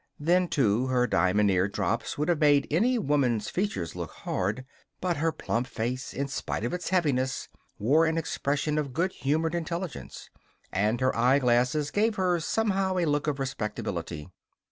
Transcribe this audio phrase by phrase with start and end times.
[0.19, 4.65] Then, too, her diamond eardrops would have made any woman's features look hard;
[4.99, 9.53] but her plump face, in spite of its heaviness, wore an expression of good humored
[9.53, 10.31] intelligence,
[10.73, 14.27] and her eyeglasses gave her somehow a look of respectability.